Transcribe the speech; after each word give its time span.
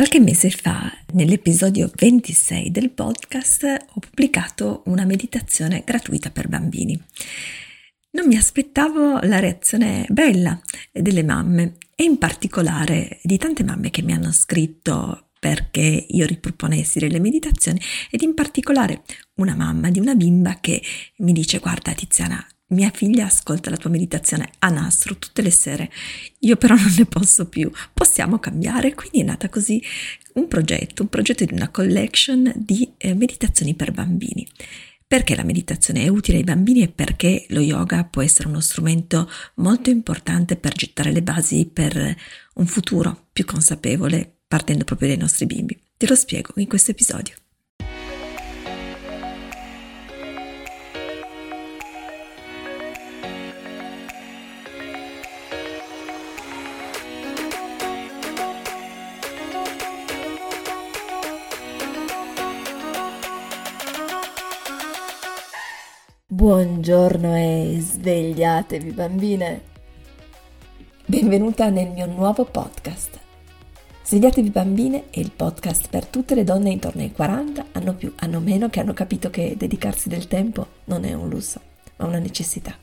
Qualche 0.00 0.18
mese 0.18 0.48
fa, 0.48 0.90
nell'episodio 1.12 1.90
26 1.94 2.70
del 2.70 2.88
podcast, 2.88 3.64
ho 3.64 4.00
pubblicato 4.00 4.82
una 4.86 5.04
meditazione 5.04 5.82
gratuita 5.84 6.30
per 6.30 6.48
bambini. 6.48 6.98
Non 8.12 8.26
mi 8.26 8.38
aspettavo 8.38 9.20
la 9.20 9.40
reazione 9.40 10.06
bella 10.08 10.58
delle 10.90 11.22
mamme 11.22 11.74
e 11.94 12.04
in 12.04 12.16
particolare 12.16 13.20
di 13.22 13.36
tante 13.36 13.62
mamme 13.62 13.90
che 13.90 14.00
mi 14.00 14.14
hanno 14.14 14.32
scritto 14.32 15.32
perché 15.38 16.06
io 16.08 16.24
riproponessi 16.24 16.98
delle 16.98 17.20
meditazioni 17.20 17.78
ed 18.10 18.22
in 18.22 18.32
particolare 18.32 19.02
una 19.34 19.54
mamma 19.54 19.90
di 19.90 20.00
una 20.00 20.14
bimba 20.14 20.60
che 20.62 20.80
mi 21.18 21.32
dice 21.32 21.58
guarda 21.58 21.92
Tiziana 21.92 22.42
mia 22.70 22.90
figlia 22.90 23.26
ascolta 23.26 23.70
la 23.70 23.76
tua 23.76 23.90
meditazione 23.90 24.50
a 24.58 24.68
nastro 24.68 25.16
tutte 25.16 25.42
le 25.42 25.50
sere, 25.50 25.90
io 26.40 26.56
però 26.56 26.74
non 26.74 26.92
ne 26.96 27.06
posso 27.06 27.48
più, 27.48 27.70
possiamo 27.92 28.38
cambiare? 28.38 28.94
Quindi 28.94 29.20
è 29.20 29.24
nata 29.24 29.48
così 29.48 29.82
un 30.34 30.48
progetto, 30.48 31.02
un 31.02 31.08
progetto 31.08 31.44
di 31.44 31.54
una 31.54 31.68
collection 31.68 32.52
di 32.56 32.92
eh, 32.96 33.14
meditazioni 33.14 33.74
per 33.74 33.92
bambini. 33.92 34.46
Perché 35.06 35.34
la 35.34 35.42
meditazione 35.42 36.04
è 36.04 36.08
utile 36.08 36.36
ai 36.36 36.44
bambini 36.44 36.82
e 36.82 36.88
perché 36.88 37.44
lo 37.48 37.60
yoga 37.60 38.04
può 38.04 38.22
essere 38.22 38.46
uno 38.46 38.60
strumento 38.60 39.28
molto 39.56 39.90
importante 39.90 40.54
per 40.54 40.72
gettare 40.72 41.10
le 41.10 41.22
basi 41.22 41.66
per 41.66 42.16
un 42.54 42.66
futuro 42.66 43.26
più 43.32 43.44
consapevole 43.44 44.42
partendo 44.46 44.84
proprio 44.84 45.08
dai 45.08 45.16
nostri 45.16 45.46
bimbi. 45.46 45.76
Te 45.96 46.06
lo 46.06 46.14
spiego 46.14 46.52
in 46.56 46.68
questo 46.68 46.92
episodio. 46.92 47.34
Buongiorno 66.32 67.34
e 67.34 67.78
svegliatevi 67.80 68.92
bambine. 68.92 69.62
Benvenuta 71.04 71.70
nel 71.70 71.90
mio 71.90 72.06
nuovo 72.06 72.44
podcast. 72.44 73.18
Svegliatevi 74.04 74.50
bambine 74.50 75.10
è 75.10 75.18
il 75.18 75.32
podcast 75.32 75.88
per 75.88 76.06
tutte 76.06 76.36
le 76.36 76.44
donne 76.44 76.70
intorno 76.70 77.02
ai 77.02 77.10
40, 77.10 77.66
hanno 77.72 77.96
più, 77.96 78.12
hanno 78.18 78.38
meno, 78.38 78.68
che 78.68 78.78
hanno 78.78 78.92
capito 78.92 79.28
che 79.28 79.56
dedicarsi 79.58 80.08
del 80.08 80.28
tempo 80.28 80.68
non 80.84 81.04
è 81.04 81.12
un 81.14 81.28
lusso, 81.28 81.60
ma 81.96 82.06
una 82.06 82.20
necessità. 82.20 82.78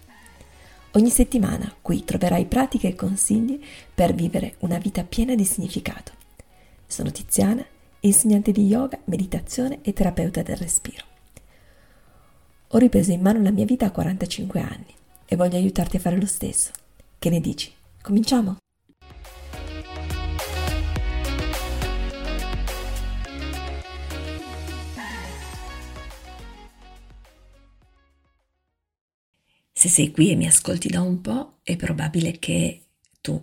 Ogni 0.91 1.09
settimana 1.09 1.73
qui 1.81 2.03
troverai 2.03 2.47
pratiche 2.47 2.89
e 2.89 2.95
consigli 2.95 3.63
per 3.95 4.13
vivere 4.13 4.55
una 4.59 4.77
vita 4.77 5.05
piena 5.05 5.35
di 5.35 5.45
significato. 5.45 6.11
Sono 6.85 7.11
Tiziana, 7.11 7.65
insegnante 8.01 8.51
di 8.51 8.65
yoga, 8.65 8.99
meditazione 9.05 9.79
e 9.83 9.93
terapeuta 9.93 10.41
del 10.41 10.57
respiro. 10.57 11.15
Ho 12.71 12.79
ripreso 12.79 13.11
in 13.11 13.21
mano 13.21 13.41
la 13.41 13.51
mia 13.51 13.63
vita 13.63 13.85
a 13.85 13.91
45 13.91 14.59
anni 14.59 14.93
e 15.25 15.37
voglio 15.37 15.55
aiutarti 15.55 15.95
a 15.95 15.99
fare 16.01 16.17
lo 16.17 16.25
stesso. 16.25 16.71
Che 17.17 17.29
ne 17.29 17.39
dici? 17.39 17.71
Cominciamo? 18.01 18.57
Se 29.71 29.87
sei 29.87 30.11
qui 30.11 30.31
e 30.31 30.35
mi 30.35 30.45
ascolti 30.45 30.89
da 30.89 30.99
un 31.01 31.21
po', 31.21 31.59
è 31.63 31.77
probabile 31.77 32.37
che 32.37 32.81
tu 33.21 33.41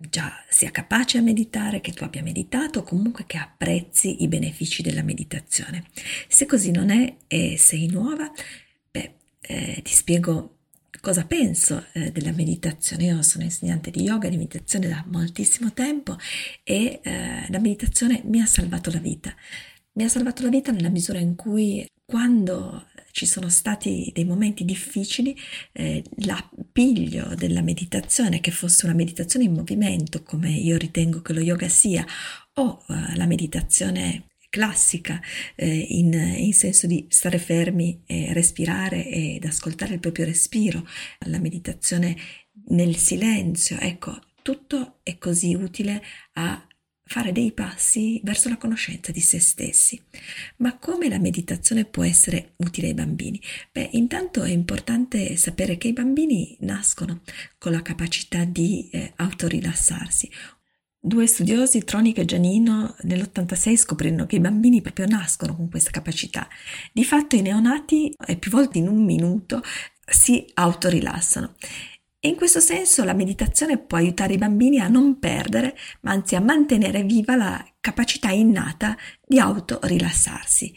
già 0.00 0.44
sia 0.50 0.70
capace 0.70 1.16
a 1.16 1.22
meditare, 1.22 1.80
che 1.80 1.92
tu 1.92 2.04
abbia 2.04 2.22
meditato 2.22 2.82
comunque 2.82 3.24
che 3.26 3.38
apprezzi 3.38 4.22
i 4.22 4.28
benefici 4.28 4.82
della 4.82 5.02
meditazione. 5.02 5.84
Se 6.28 6.44
così 6.44 6.72
non 6.72 6.90
è 6.90 7.16
e 7.26 7.56
sei 7.56 7.86
nuova, 7.86 8.30
eh, 9.46 9.80
ti 9.82 9.92
spiego 9.92 10.56
cosa 11.00 11.24
penso 11.24 11.86
eh, 11.92 12.10
della 12.10 12.32
meditazione. 12.32 13.04
Io 13.04 13.22
sono 13.22 13.44
insegnante 13.44 13.90
di 13.90 14.02
yoga 14.02 14.26
e 14.26 14.30
di 14.30 14.36
meditazione 14.36 14.88
da 14.88 15.04
moltissimo 15.08 15.72
tempo 15.72 16.16
e 16.62 17.00
eh, 17.02 17.46
la 17.48 17.58
meditazione 17.58 18.22
mi 18.24 18.40
ha 18.40 18.46
salvato 18.46 18.90
la 18.90 18.98
vita. 18.98 19.34
Mi 19.92 20.04
ha 20.04 20.08
salvato 20.08 20.42
la 20.42 20.48
vita 20.48 20.72
nella 20.72 20.90
misura 20.90 21.18
in 21.18 21.36
cui 21.36 21.86
quando 22.04 22.86
ci 23.10 23.24
sono 23.24 23.48
stati 23.48 24.10
dei 24.14 24.24
momenti 24.24 24.64
difficili, 24.64 25.34
eh, 25.72 26.04
l'appiglio 26.18 27.34
della 27.34 27.62
meditazione, 27.62 28.40
che 28.40 28.50
fosse 28.50 28.84
una 28.84 28.94
meditazione 28.94 29.46
in 29.46 29.54
movimento, 29.54 30.22
come 30.22 30.50
io 30.50 30.76
ritengo 30.76 31.22
che 31.22 31.32
lo 31.32 31.40
yoga 31.40 31.68
sia, 31.68 32.04
o 32.54 32.84
eh, 32.88 33.16
la 33.16 33.26
meditazione 33.26 34.26
classica 34.56 35.20
eh, 35.54 35.68
in, 35.68 36.14
in, 36.14 36.54
senso 36.54 36.86
di 36.86 37.04
stare 37.10 37.36
fermi 37.36 38.00
e 38.06 38.32
respirare 38.32 39.06
ed 39.06 39.44
ascoltare 39.44 39.92
il 39.92 40.00
proprio 40.00 40.24
respiro, 40.24 40.88
la 41.26 41.38
meditazione 41.38 42.16
nel 42.68 42.96
silenzio, 42.96 43.78
ecco, 43.78 44.18
tutto 44.40 45.00
è 45.02 45.18
così 45.18 45.54
utile 45.54 46.02
a 46.34 46.66
fare 47.08 47.32
dei 47.32 47.52
passi 47.52 48.18
verso 48.24 48.48
la 48.48 48.56
conoscenza 48.56 49.12
di 49.12 49.20
se 49.20 49.38
stessi. 49.40 50.00
Ma 50.56 50.78
come 50.78 51.10
la 51.10 51.18
meditazione 51.18 51.84
può 51.84 52.02
essere 52.02 52.54
utile 52.56 52.88
ai 52.88 52.94
bambini? 52.94 53.38
Beh, 53.70 53.90
intanto 53.92 54.42
è 54.42 54.50
importante 54.50 55.36
sapere 55.36 55.76
che 55.76 55.88
i 55.88 55.92
bambini 55.92 56.56
nascono 56.60 57.20
con 57.58 57.72
la 57.72 57.82
capacità 57.82 58.44
di 58.44 58.88
eh, 58.90 59.12
autorilassarsi. 59.16 60.30
Due 61.06 61.28
studiosi, 61.28 61.84
Tronic 61.84 62.18
e 62.18 62.24
Giannino, 62.24 62.96
nell'86 63.02 63.76
scoprirono 63.76 64.26
che 64.26 64.34
i 64.34 64.40
bambini 64.40 64.82
proprio 64.82 65.06
nascono 65.06 65.54
con 65.54 65.70
questa 65.70 65.92
capacità. 65.92 66.48
Di 66.92 67.04
fatto 67.04 67.36
i 67.36 67.42
neonati, 67.42 68.12
più 68.40 68.50
volte 68.50 68.78
in 68.78 68.88
un 68.88 69.04
minuto, 69.04 69.62
si 70.04 70.44
autorilassano. 70.54 71.54
E 72.18 72.26
in 72.26 72.34
questo 72.34 72.58
senso 72.58 73.04
la 73.04 73.12
meditazione 73.12 73.78
può 73.78 73.98
aiutare 73.98 74.32
i 74.32 74.38
bambini 74.38 74.80
a 74.80 74.88
non 74.88 75.20
perdere, 75.20 75.76
ma 76.00 76.10
anzi 76.10 76.34
a 76.34 76.40
mantenere 76.40 77.04
viva 77.04 77.36
la 77.36 77.64
capacità 77.78 78.30
innata 78.30 78.96
di 79.24 79.38
autorilassarsi. 79.38 80.74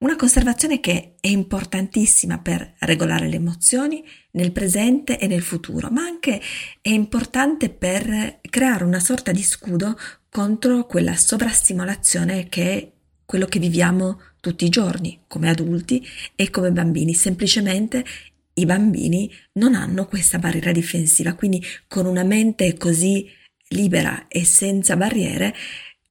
Una 0.00 0.14
conservazione 0.14 0.78
che 0.78 1.16
è 1.20 1.26
importantissima 1.26 2.38
per 2.38 2.74
regolare 2.78 3.26
le 3.26 3.34
emozioni 3.34 4.04
nel 4.32 4.52
presente 4.52 5.18
e 5.18 5.26
nel 5.26 5.42
futuro, 5.42 5.90
ma 5.90 6.02
anche 6.02 6.40
è 6.80 6.90
importante 6.90 7.68
per 7.68 8.38
creare 8.42 8.84
una 8.84 9.00
sorta 9.00 9.32
di 9.32 9.42
scudo 9.42 9.98
contro 10.30 10.86
quella 10.86 11.16
sovrastimolazione 11.16 12.48
che 12.48 12.72
è 12.74 12.92
quello 13.24 13.46
che 13.46 13.58
viviamo 13.58 14.20
tutti 14.38 14.64
i 14.64 14.68
giorni 14.68 15.24
come 15.26 15.50
adulti 15.50 16.06
e 16.36 16.48
come 16.48 16.70
bambini. 16.70 17.12
Semplicemente 17.12 18.04
i 18.54 18.66
bambini 18.66 19.28
non 19.54 19.74
hanno 19.74 20.06
questa 20.06 20.38
barriera 20.38 20.70
difensiva, 20.70 21.34
quindi 21.34 21.60
con 21.88 22.06
una 22.06 22.22
mente 22.22 22.76
così 22.76 23.28
libera 23.70 24.28
e 24.28 24.44
senza 24.44 24.96
barriere, 24.96 25.52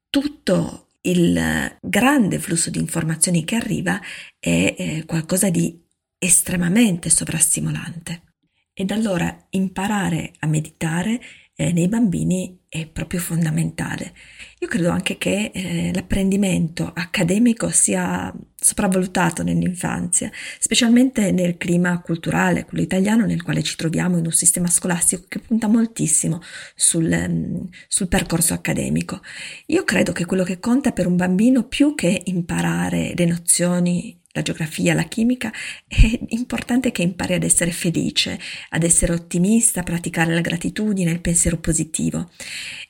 tutto 0.10 0.87
il 1.10 1.78
grande 1.82 2.40
flusso 2.40 2.70
di 2.70 2.80
informazioni 2.80 3.44
che 3.44 3.56
arriva 3.56 4.00
è 4.40 4.76
eh, 4.78 5.04
qualcosa 5.06 5.50
di 5.50 5.80
estremamente 6.18 7.10
sovrastimolante. 7.10 8.24
Ed 8.74 8.92
allora 8.92 9.48
imparare 9.52 10.34
a 10.40 10.48
meditare 10.48 11.20
eh, 11.60 11.74
nei 11.74 11.88
bambini 11.88 12.56
è 12.70 12.86
proprio 12.86 13.20
fondamentale. 13.20 14.14
Io 14.60 14.68
credo 14.68 14.92
anche 14.92 15.18
che 15.18 15.50
eh, 15.52 15.92
l'apprendimento 15.92 16.92
accademico 16.94 17.70
sia 17.70 18.32
sopravvalutato 18.56 19.42
nell'infanzia, 19.42 20.30
specialmente 20.60 21.32
nel 21.32 21.58
clima 21.58 22.00
culturale, 22.02 22.66
quello 22.66 22.84
italiano, 22.84 23.26
nel 23.26 23.42
quale 23.42 23.64
ci 23.64 23.76
troviamo 23.76 24.20
in 24.20 24.26
un 24.26 24.32
sistema 24.32 24.68
scolastico 24.68 25.26
che 25.28 25.40
punta 25.40 25.68
moltissimo 25.68 26.42
sul, 26.76 27.10
um, 27.12 27.68
sul 27.88 28.08
percorso 28.08 28.54
accademico. 28.54 29.22
Io 29.68 29.84
credo 29.84 30.12
che 30.12 30.26
quello 30.26 30.44
che 30.44 30.60
conta 30.60 30.92
per 30.92 31.08
un 31.08 31.16
bambino 31.16 31.64
più 31.64 31.96
che 31.96 32.22
imparare 32.26 33.14
le 33.16 33.26
nozioni 33.26 34.16
la 34.38 34.44
geografia, 34.44 34.94
la 34.94 35.04
chimica, 35.04 35.52
è 35.88 36.20
importante 36.30 36.92
che 36.92 37.02
impari 37.02 37.34
ad 37.34 37.44
essere 37.44 37.72
felice, 37.72 38.40
ad 38.70 38.84
essere 38.84 39.14
ottimista, 39.14 39.82
a 39.82 39.84
praticare 39.84 40.34
la 40.34 40.42
gratitudine, 40.42 41.12
il 41.12 41.22
pensiero 41.22 41.58
positivo. 41.58 42.30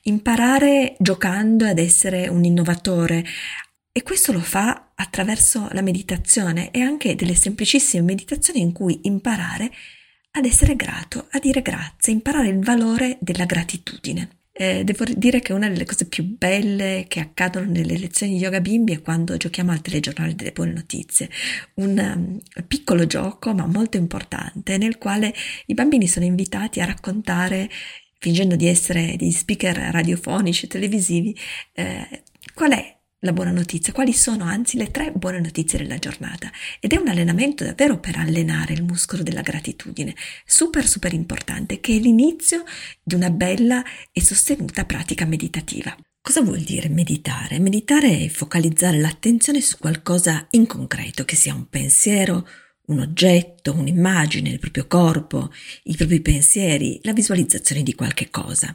Imparare 0.02 0.96
giocando 0.98 1.64
ad 1.64 1.78
essere 1.78 2.28
un 2.28 2.44
innovatore. 2.44 3.24
E 3.90 4.02
questo 4.02 4.32
lo 4.32 4.40
fa 4.40 4.92
attraverso 4.94 5.68
la 5.72 5.82
meditazione 5.82 6.70
e 6.70 6.80
anche 6.80 7.14
delle 7.14 7.34
semplicissime 7.34 8.02
meditazioni 8.02 8.60
in 8.60 8.72
cui 8.72 9.00
imparare 9.04 9.70
ad 10.32 10.44
essere 10.44 10.76
grato, 10.76 11.26
a 11.30 11.38
dire 11.38 11.62
grazie, 11.62 12.12
imparare 12.12 12.48
il 12.48 12.62
valore 12.62 13.16
della 13.20 13.44
gratitudine. 13.44 14.37
Eh, 14.60 14.82
devo 14.82 15.04
dire 15.04 15.38
che 15.38 15.52
una 15.52 15.68
delle 15.68 15.84
cose 15.84 16.06
più 16.06 16.24
belle 16.36 17.04
che 17.06 17.20
accadono 17.20 17.70
nelle 17.70 17.96
lezioni 17.96 18.32
di 18.32 18.38
yoga 18.40 18.60
bimbi 18.60 18.92
è 18.92 19.00
quando 19.00 19.36
giochiamo 19.36 19.70
al 19.70 19.80
telegiornale 19.80 20.34
delle 20.34 20.50
buone 20.50 20.72
notizie, 20.72 21.30
un 21.74 21.96
um, 21.96 22.64
piccolo 22.66 23.06
gioco 23.06 23.54
ma 23.54 23.66
molto 23.66 23.98
importante 23.98 24.76
nel 24.76 24.98
quale 24.98 25.32
i 25.66 25.74
bambini 25.74 26.08
sono 26.08 26.24
invitati 26.24 26.80
a 26.80 26.86
raccontare, 26.86 27.70
fingendo 28.18 28.56
di 28.56 28.66
essere 28.66 29.14
dei 29.16 29.30
speaker 29.30 29.76
radiofonici 29.76 30.64
e 30.64 30.68
televisivi, 30.68 31.36
eh, 31.74 32.24
qual 32.52 32.72
è 32.72 32.97
la 33.20 33.32
buona 33.32 33.50
notizia, 33.50 33.92
quali 33.92 34.12
sono 34.12 34.44
anzi 34.44 34.76
le 34.76 34.90
tre 34.90 35.12
buone 35.12 35.40
notizie 35.40 35.78
della 35.78 35.98
giornata. 35.98 36.50
Ed 36.80 36.92
è 36.92 36.96
un 36.96 37.08
allenamento 37.08 37.64
davvero 37.64 37.98
per 37.98 38.16
allenare 38.16 38.74
il 38.74 38.84
muscolo 38.84 39.22
della 39.22 39.40
gratitudine, 39.40 40.14
super 40.44 40.86
super 40.86 41.12
importante, 41.12 41.80
che 41.80 41.96
è 41.96 41.98
l'inizio 41.98 42.64
di 43.02 43.14
una 43.14 43.30
bella 43.30 43.82
e 44.12 44.22
sostenuta 44.22 44.84
pratica 44.84 45.24
meditativa. 45.24 45.96
Cosa 46.20 46.42
vuol 46.42 46.60
dire 46.60 46.88
meditare? 46.88 47.58
Meditare 47.58 48.24
è 48.24 48.28
focalizzare 48.28 48.98
l'attenzione 48.98 49.60
su 49.60 49.78
qualcosa 49.78 50.46
in 50.50 50.66
concreto, 50.66 51.24
che 51.24 51.36
sia 51.36 51.54
un 51.54 51.68
pensiero, 51.68 52.46
un 52.88 53.00
oggetto, 53.00 53.72
un'immagine, 53.72 54.50
il 54.50 54.58
proprio 54.58 54.86
corpo, 54.86 55.50
i 55.84 55.96
propri 55.96 56.20
pensieri, 56.20 57.00
la 57.02 57.12
visualizzazione 57.12 57.82
di 57.82 57.94
qualche 57.94 58.30
cosa, 58.30 58.74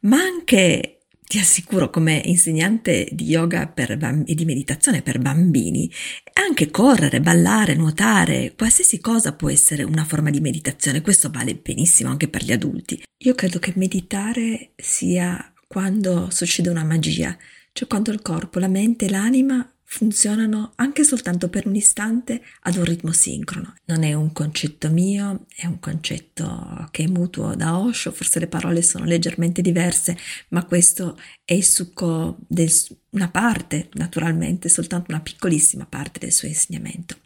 ma 0.00 0.18
anche 0.18 0.97
ti 1.28 1.38
assicuro 1.38 1.90
come 1.90 2.22
insegnante 2.24 3.06
di 3.12 3.26
yoga 3.26 3.70
bamb- 3.98 4.26
e 4.26 4.34
di 4.34 4.46
meditazione 4.46 5.02
per 5.02 5.18
bambini, 5.18 5.90
anche 6.32 6.70
correre, 6.70 7.20
ballare, 7.20 7.74
nuotare, 7.74 8.54
qualsiasi 8.56 8.98
cosa 8.98 9.34
può 9.34 9.50
essere 9.50 9.82
una 9.82 10.06
forma 10.06 10.30
di 10.30 10.40
meditazione, 10.40 11.02
questo 11.02 11.28
vale 11.30 11.54
benissimo 11.54 12.08
anche 12.08 12.28
per 12.28 12.42
gli 12.42 12.52
adulti. 12.52 13.02
Io 13.24 13.34
credo 13.34 13.58
che 13.58 13.74
meditare 13.76 14.70
sia 14.74 15.52
quando 15.66 16.30
succede 16.30 16.70
una 16.70 16.84
magia, 16.84 17.36
cioè 17.72 17.86
quando 17.86 18.10
il 18.10 18.22
corpo, 18.22 18.58
la 18.58 18.68
mente 18.68 19.04
e 19.04 19.10
l'anima 19.10 19.70
funzionano 19.90 20.72
anche 20.76 21.02
soltanto 21.02 21.48
per 21.48 21.66
un 21.66 21.74
istante 21.74 22.42
ad 22.60 22.76
un 22.76 22.84
ritmo 22.84 23.10
sincrono. 23.10 23.74
Non 23.86 24.02
è 24.02 24.12
un 24.12 24.32
concetto 24.32 24.90
mio, 24.90 25.46
è 25.56 25.64
un 25.64 25.80
concetto 25.80 26.86
che 26.90 27.04
è 27.04 27.06
mutuo 27.06 27.54
da 27.54 27.78
Osho, 27.78 28.12
forse 28.12 28.38
le 28.38 28.48
parole 28.48 28.82
sono 28.82 29.06
leggermente 29.06 29.62
diverse, 29.62 30.16
ma 30.48 30.66
questo 30.66 31.18
è 31.42 31.54
il 31.54 31.64
succo 31.64 32.36
di 32.46 32.70
una 33.10 33.30
parte, 33.30 33.88
naturalmente, 33.94 34.68
soltanto 34.68 35.10
una 35.10 35.22
piccolissima 35.22 35.86
parte 35.86 36.18
del 36.18 36.32
suo 36.32 36.48
insegnamento. 36.48 37.16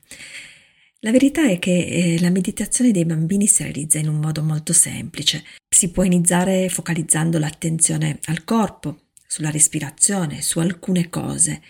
La 1.01 1.11
verità 1.11 1.49
è 1.49 1.59
che 1.59 2.15
eh, 2.15 2.21
la 2.21 2.31
meditazione 2.31 2.93
dei 2.93 3.05
bambini 3.05 3.49
si 3.49 3.65
realizza 3.65 3.99
in 3.99 4.07
un 4.07 4.21
modo 4.21 4.45
molto 4.45 4.73
semplice. 4.73 5.43
Si 5.69 5.91
può 5.91 6.05
iniziare 6.05 6.69
focalizzando 6.69 7.41
l'attenzione 7.41 8.21
al 8.27 8.45
corpo, 8.45 9.09
sulla 9.27 9.51
respirazione, 9.51 10.43
su 10.43 10.61
alcune 10.61 11.09
cose 11.09 11.61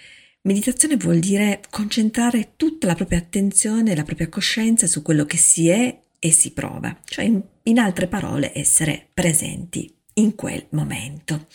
Meditazione 0.44 0.96
vuol 0.96 1.20
dire 1.20 1.60
concentrare 1.70 2.54
tutta 2.56 2.88
la 2.88 2.96
propria 2.96 3.18
attenzione 3.18 3.92
e 3.92 3.94
la 3.94 4.02
propria 4.02 4.28
coscienza 4.28 4.88
su 4.88 5.00
quello 5.00 5.24
che 5.24 5.36
si 5.36 5.68
è 5.68 6.00
e 6.18 6.32
si 6.32 6.52
prova, 6.52 6.98
cioè 7.04 7.26
in, 7.26 7.40
in 7.62 7.78
altre 7.78 8.08
parole 8.08 8.50
essere 8.52 9.06
presenti 9.14 9.94
in 10.14 10.34
quel 10.34 10.66
momento. 10.70 11.46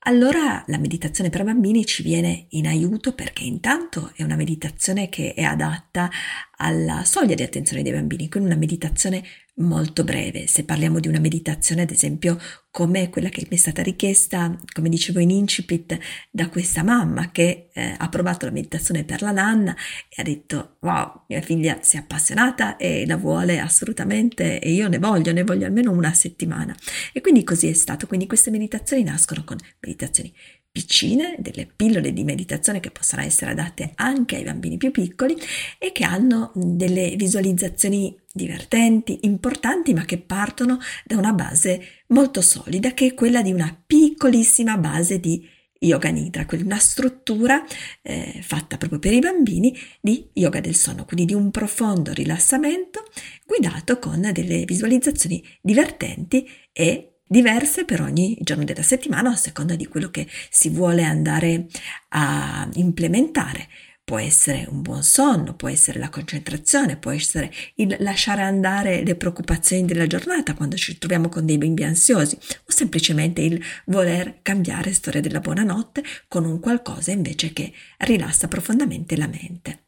Allora 0.00 0.62
la 0.66 0.76
meditazione 0.76 1.30
per 1.30 1.44
bambini 1.44 1.86
ci 1.86 2.02
viene 2.02 2.46
in 2.50 2.66
aiuto 2.66 3.14
perché 3.14 3.44
intanto 3.44 4.12
è 4.14 4.22
una 4.22 4.36
meditazione 4.36 5.08
che 5.08 5.32
è 5.32 5.42
adatta 5.42 6.10
alla 6.58 7.04
soglia 7.06 7.34
di 7.34 7.42
attenzione 7.42 7.82
dei 7.82 7.92
bambini, 7.92 8.28
quindi 8.28 8.50
una 8.50 8.58
meditazione 8.58 9.24
molto 9.56 10.04
breve. 10.04 10.46
Se 10.46 10.64
parliamo 10.64 11.00
di 11.00 11.08
una 11.08 11.18
meditazione, 11.18 11.82
ad 11.82 11.90
esempio, 11.90 12.38
come 12.70 13.10
quella 13.10 13.28
che 13.28 13.46
mi 13.50 13.56
è 13.56 13.60
stata 13.60 13.82
richiesta, 13.82 14.56
come 14.72 14.88
dicevo 14.88 15.18
in 15.18 15.30
incipit, 15.30 15.98
da 16.30 16.48
questa 16.48 16.82
mamma 16.82 17.30
che 17.30 17.68
eh, 17.72 17.94
ha 17.96 18.08
provato 18.08 18.46
la 18.46 18.52
meditazione 18.52 19.04
per 19.04 19.22
la 19.22 19.32
nanna 19.32 19.76
e 20.08 20.20
ha 20.20 20.24
detto 20.24 20.76
wow, 20.80 21.24
mia 21.28 21.40
figlia 21.40 21.78
si 21.82 21.96
è 21.96 22.00
appassionata 22.00 22.76
e 22.76 23.06
la 23.06 23.16
vuole 23.16 23.58
assolutamente 23.58 24.60
e 24.60 24.72
io 24.72 24.88
ne 24.88 24.98
voglio, 24.98 25.32
ne 25.32 25.44
voglio 25.44 25.66
almeno 25.66 25.90
una 25.90 26.12
settimana. 26.12 26.74
E 27.12 27.20
quindi 27.20 27.44
così 27.44 27.68
è 27.68 27.72
stato. 27.72 28.06
Quindi 28.06 28.26
queste 28.26 28.50
meditazioni 28.50 29.02
nascono 29.02 29.44
con 29.44 29.56
meditazioni 29.80 30.32
piccine, 30.72 31.36
delle 31.38 31.66
pillole 31.66 32.12
di 32.12 32.24
meditazione 32.24 32.80
che 32.80 32.90
possono 32.90 33.22
essere 33.22 33.50
adatte 33.50 33.92
anche 33.96 34.36
ai 34.36 34.44
bambini 34.44 34.76
più 34.76 34.90
piccoli 34.90 35.36
e 35.78 35.92
che 35.92 36.04
hanno 36.04 36.52
delle 36.54 37.16
visualizzazioni 37.16 38.16
divertenti, 38.32 39.20
importanti, 39.22 39.92
ma 39.94 40.04
che 40.04 40.18
partono 40.18 40.78
da 41.04 41.16
una 41.16 41.32
base 41.32 42.04
molto 42.08 42.40
solida, 42.40 42.92
che 42.92 43.06
è 43.06 43.14
quella 43.14 43.42
di 43.42 43.52
una 43.52 43.82
piccolissima 43.84 44.76
base 44.78 45.18
di 45.18 45.44
yoga 45.80 46.10
nidra, 46.10 46.46
una 46.50 46.78
struttura 46.78 47.64
eh, 48.02 48.40
fatta 48.42 48.76
proprio 48.76 48.98
per 48.98 49.12
i 49.12 49.18
bambini 49.18 49.76
di 50.00 50.28
yoga 50.34 50.60
del 50.60 50.74
sonno, 50.74 51.04
quindi 51.04 51.24
di 51.24 51.34
un 51.34 51.50
profondo 51.50 52.12
rilassamento 52.12 53.02
guidato 53.44 53.98
con 53.98 54.30
delle 54.32 54.64
visualizzazioni 54.64 55.42
divertenti 55.60 56.46
e 56.72 57.19
diverse 57.30 57.84
per 57.84 58.00
ogni 58.00 58.36
giorno 58.40 58.64
della 58.64 58.82
settimana 58.82 59.30
a 59.30 59.36
seconda 59.36 59.76
di 59.76 59.86
quello 59.86 60.10
che 60.10 60.26
si 60.50 60.68
vuole 60.68 61.04
andare 61.04 61.66
a 62.08 62.68
implementare. 62.74 63.68
Può 64.02 64.18
essere 64.18 64.66
un 64.68 64.82
buon 64.82 65.04
sonno, 65.04 65.54
può 65.54 65.68
essere 65.68 66.00
la 66.00 66.08
concentrazione, 66.08 66.96
può 66.96 67.12
essere 67.12 67.52
il 67.76 67.94
lasciare 68.00 68.42
andare 68.42 69.04
le 69.04 69.14
preoccupazioni 69.14 69.84
della 69.84 70.08
giornata 70.08 70.54
quando 70.54 70.74
ci 70.74 70.98
troviamo 70.98 71.28
con 71.28 71.46
dei 71.46 71.58
bimbi 71.58 71.84
ansiosi 71.84 72.36
o 72.36 72.64
semplicemente 72.66 73.42
il 73.42 73.62
voler 73.86 74.40
cambiare 74.42 74.92
storia 74.92 75.20
della 75.20 75.38
buonanotte 75.38 76.02
con 76.26 76.44
un 76.44 76.58
qualcosa 76.58 77.12
invece 77.12 77.52
che 77.52 77.72
rilassa 77.98 78.48
profondamente 78.48 79.16
la 79.16 79.28
mente. 79.28 79.82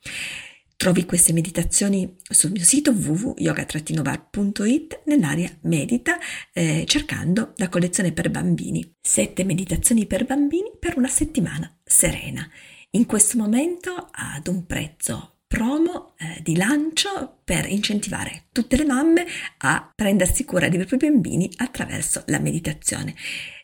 Trovi 0.82 1.06
queste 1.06 1.32
meditazioni 1.32 2.17
sul 2.29 2.50
mio 2.50 2.64
sito 2.64 2.90
www.yoga-var.it 2.90 5.02
nell'area 5.05 5.49
Medita 5.61 6.19
eh, 6.52 6.82
cercando 6.88 7.52
la 7.58 7.69
collezione 7.69 8.11
per 8.11 8.31
bambini. 8.31 8.96
Sette 9.00 9.44
meditazioni 9.44 10.06
per 10.06 10.25
bambini 10.25 10.73
per 10.81 10.96
una 10.96 11.06
settimana 11.06 11.73
serena. 11.84 12.44
In 12.90 13.06
questo 13.06 13.38
momento 13.38 14.08
ad 14.11 14.49
un 14.49 14.67
prezzo 14.67 15.43
promo 15.46 16.14
eh, 16.19 16.40
di 16.43 16.56
lancio 16.56 17.43
per 17.44 17.69
incentivare 17.69 18.46
tutte 18.50 18.76
le 18.76 18.84
mamme 18.84 19.25
a 19.58 19.88
prendersi 19.94 20.44
cura 20.44 20.69
dei 20.69 20.84
propri 20.84 21.11
bambini 21.11 21.49
attraverso 21.58 22.25
la 22.26 22.40
meditazione. 22.40 23.14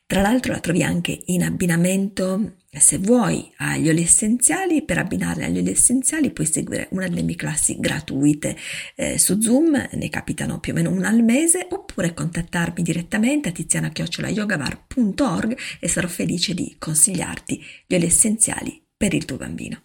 Tra 0.09 0.23
l'altro 0.23 0.53
la 0.53 0.61
trovi 0.61 0.83
anche 0.83 1.21
in 1.27 1.43
abbinamento, 1.43 2.61
se 2.71 2.97
vuoi, 2.97 3.53
agli 3.59 3.91
oli 3.91 4.05
essenziali. 4.05 4.83
Per 4.83 4.97
abbinare 4.97 5.45
agli 5.45 5.59
oli 5.59 5.73
essenziali 5.73 6.31
puoi 6.31 6.47
seguire 6.47 6.89
una 6.93 7.09
delle 7.09 7.21
mie 7.21 7.37
classi 7.37 7.77
gratuite 7.79 8.57
eh, 8.95 9.19
su 9.19 9.39
Zoom, 9.39 9.87
ne 9.93 10.09
capitano 10.09 10.61
più 10.61 10.73
o 10.73 10.77
meno 10.77 10.89
una 10.89 11.09
al 11.09 11.23
mese, 11.23 11.67
oppure 11.69 12.15
contattarmi 12.15 12.83
direttamente 12.83 13.51
a 13.51 13.53
tiziana-yogavar.org 13.53 15.59
e 15.79 15.89
sarò 15.89 16.09
felice 16.09 16.55
di 16.55 16.77
consigliarti 16.79 17.63
gli 17.87 17.95
oli 17.95 18.07
essenziali 18.07 18.83
per 18.97 19.13
il 19.13 19.27
tuo 19.27 19.37
bambino. 19.37 19.83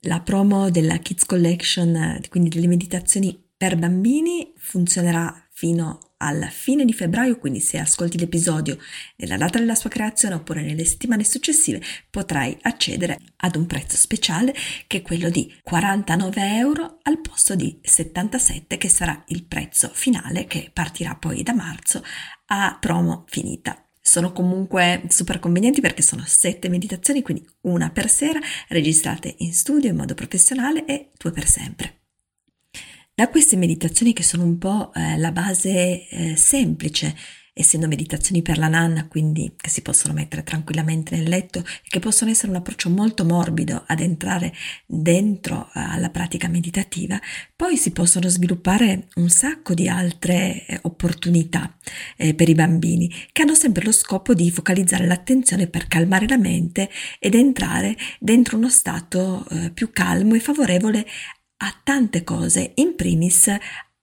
La 0.00 0.20
promo 0.20 0.68
della 0.68 0.98
Kids 0.98 1.24
Collection, 1.24 2.20
quindi 2.28 2.50
delle 2.50 2.66
meditazioni 2.66 3.42
per 3.56 3.78
bambini, 3.78 4.52
funzionerà 4.58 5.46
fino 5.50 5.88
a 5.88 6.09
alla 6.22 6.48
fine 6.48 6.84
di 6.84 6.92
febbraio, 6.92 7.38
quindi 7.38 7.60
se 7.60 7.78
ascolti 7.78 8.18
l'episodio 8.18 8.78
nella 9.16 9.36
data 9.36 9.58
della 9.58 9.74
sua 9.74 9.90
creazione 9.90 10.34
oppure 10.34 10.62
nelle 10.62 10.84
settimane 10.84 11.24
successive, 11.24 11.82
potrai 12.10 12.56
accedere 12.62 13.18
ad 13.36 13.56
un 13.56 13.66
prezzo 13.66 13.96
speciale 13.96 14.54
che 14.86 14.98
è 14.98 15.02
quello 15.02 15.30
di 15.30 15.52
49 15.62 16.56
euro 16.56 16.98
al 17.02 17.20
posto 17.20 17.54
di 17.54 17.78
77 17.82 18.76
che 18.76 18.88
sarà 18.88 19.22
il 19.28 19.44
prezzo 19.44 19.90
finale 19.92 20.46
che 20.46 20.70
partirà 20.72 21.14
poi 21.14 21.42
da 21.42 21.54
marzo 21.54 22.04
a 22.46 22.76
promo 22.78 23.24
finita. 23.26 23.84
Sono 24.02 24.32
comunque 24.32 25.02
super 25.08 25.38
convenienti 25.38 25.80
perché 25.80 26.02
sono 26.02 26.24
sette 26.26 26.68
meditazioni, 26.68 27.22
quindi 27.22 27.46
una 27.62 27.90
per 27.90 28.08
sera, 28.08 28.40
registrate 28.68 29.34
in 29.38 29.52
studio 29.52 29.90
in 29.90 29.96
modo 29.96 30.14
professionale 30.14 30.84
e 30.84 31.10
due 31.16 31.30
per 31.30 31.46
sempre. 31.46 31.99
Da 33.14 33.28
queste 33.28 33.56
meditazioni 33.56 34.12
che 34.14 34.22
sono 34.22 34.44
un 34.44 34.56
po' 34.56 34.92
eh, 34.94 35.18
la 35.18 35.30
base 35.30 36.08
eh, 36.08 36.36
semplice, 36.36 37.14
essendo 37.52 37.86
meditazioni 37.86 38.40
per 38.40 38.56
la 38.56 38.68
nanna, 38.68 39.08
quindi 39.08 39.52
che 39.56 39.68
si 39.68 39.82
possono 39.82 40.14
mettere 40.14 40.42
tranquillamente 40.42 41.14
nel 41.14 41.28
letto 41.28 41.58
e 41.58 41.88
che 41.88 41.98
possono 41.98 42.30
essere 42.30 42.50
un 42.50 42.56
approccio 42.56 42.88
molto 42.88 43.24
morbido 43.26 43.84
ad 43.86 44.00
entrare 44.00 44.54
dentro 44.86 45.66
eh, 45.74 45.80
alla 45.80 46.08
pratica 46.08 46.48
meditativa, 46.48 47.20
poi 47.54 47.76
si 47.76 47.90
possono 47.90 48.28
sviluppare 48.28 49.08
un 49.16 49.28
sacco 49.28 49.74
di 49.74 49.86
altre 49.88 50.64
eh, 50.64 50.78
opportunità 50.82 51.76
eh, 52.16 52.34
per 52.34 52.48
i 52.48 52.54
bambini 52.54 53.12
che 53.32 53.42
hanno 53.42 53.54
sempre 53.54 53.84
lo 53.84 53.92
scopo 53.92 54.32
di 54.32 54.50
focalizzare 54.50 55.06
l'attenzione 55.06 55.66
per 55.66 55.88
calmare 55.88 56.26
la 56.26 56.38
mente 56.38 56.88
ed 57.18 57.34
entrare 57.34 57.96
dentro 58.18 58.56
uno 58.56 58.70
stato 58.70 59.46
eh, 59.50 59.70
più 59.72 59.90
calmo 59.92 60.34
e 60.34 60.40
favorevole 60.40 61.06
a 61.62 61.80
tante 61.82 62.24
cose, 62.24 62.72
in 62.76 62.94
primis 62.94 63.50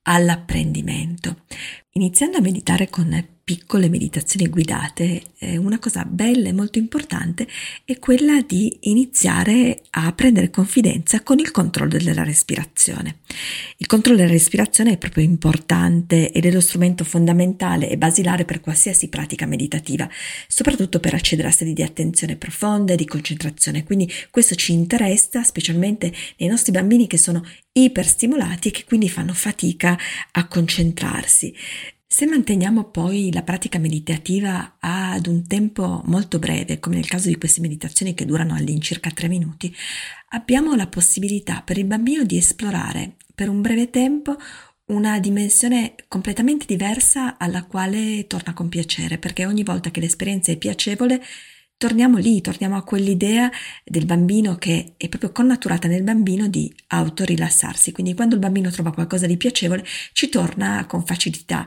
all'apprendimento. 0.03 1.43
Iniziando 1.91 2.37
a 2.37 2.41
meditare 2.41 2.89
con 2.89 3.36
piccole 3.47 3.87
meditazioni 3.87 4.49
guidate, 4.49 5.21
eh, 5.37 5.55
una 5.55 5.79
cosa 5.79 6.03
bella 6.03 6.49
e 6.49 6.51
molto 6.51 6.79
importante 6.79 7.47
è 7.85 7.97
quella 7.97 8.41
di 8.41 8.77
iniziare 8.81 9.83
a 9.91 10.11
prendere 10.11 10.49
confidenza 10.49 11.23
con 11.23 11.39
il 11.39 11.51
controllo 11.51 11.97
della 11.97 12.25
respirazione. 12.25 13.19
Il 13.77 13.87
controllo 13.87 14.17
della 14.17 14.31
respirazione 14.31 14.91
è 14.91 14.97
proprio 14.97 15.23
importante 15.23 16.29
ed 16.29 16.43
è 16.43 16.51
lo 16.51 16.59
strumento 16.59 17.05
fondamentale 17.05 17.89
e 17.89 17.97
basilare 17.97 18.43
per 18.43 18.59
qualsiasi 18.59 19.07
pratica 19.07 19.45
meditativa, 19.45 20.09
soprattutto 20.49 20.99
per 20.99 21.13
accedere 21.13 21.47
a 21.47 21.51
stati 21.51 21.71
di 21.71 21.83
attenzione 21.83 22.35
profonda 22.35 22.91
e 22.91 22.97
di 22.97 23.05
concentrazione. 23.05 23.85
Quindi 23.85 24.11
questo 24.29 24.55
ci 24.55 24.73
interessa 24.73 25.41
specialmente 25.43 26.11
nei 26.39 26.49
nostri 26.49 26.73
bambini 26.73 27.07
che 27.07 27.17
sono 27.17 27.45
iperstimolati 27.71 28.67
e 28.67 28.71
che 28.71 28.83
quindi 28.83 29.07
fanno 29.07 29.33
fatica 29.33 29.97
a 30.31 30.47
concentrarsi. 30.47 31.53
Se 32.09 32.25
manteniamo 32.25 32.85
poi 32.85 33.31
la 33.33 33.43
pratica 33.43 33.79
meditativa 33.79 34.77
ad 34.79 35.27
un 35.27 35.45
tempo 35.45 36.01
molto 36.05 36.39
breve, 36.39 36.79
come 36.79 36.95
nel 36.95 37.07
caso 37.07 37.27
di 37.27 37.37
queste 37.37 37.59
meditazioni 37.59 38.13
che 38.13 38.25
durano 38.25 38.55
all'incirca 38.55 39.11
tre 39.11 39.27
minuti, 39.27 39.75
abbiamo 40.29 40.73
la 40.75 40.87
possibilità 40.87 41.61
per 41.61 41.77
il 41.77 41.83
bambino 41.83 42.23
di 42.23 42.37
esplorare 42.37 43.17
per 43.35 43.49
un 43.49 43.61
breve 43.61 43.89
tempo 43.89 44.37
una 44.85 45.19
dimensione 45.19 45.95
completamente 46.07 46.65
diversa 46.65 47.37
alla 47.37 47.65
quale 47.65 48.25
torna 48.25 48.53
con 48.53 48.69
piacere, 48.69 49.17
perché 49.17 49.45
ogni 49.45 49.63
volta 49.63 49.91
che 49.91 49.99
l'esperienza 49.99 50.53
è 50.53 50.57
piacevole 50.57 51.21
torniamo 51.77 52.17
lì, 52.17 52.41
torniamo 52.41 52.75
a 52.75 52.83
quell'idea 52.83 53.49
del 53.83 54.05
bambino 54.05 54.55
che 54.55 54.93
è 54.97 55.07
proprio 55.09 55.31
connaturata 55.31 55.87
nel 55.87 56.03
bambino 56.03 56.47
di 56.47 56.73
autorilassarsi. 56.87 57.91
Quindi 57.91 58.15
quando 58.15 58.35
il 58.35 58.41
bambino 58.41 58.71
trova 58.71 58.91
qualcosa 58.91 59.27
di 59.27 59.37
piacevole 59.37 59.85
ci 60.13 60.29
torna 60.29 60.85
con 60.87 61.05
facilità. 61.05 61.65